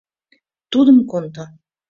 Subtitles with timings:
[0.71, 1.45] Тудым кондо!»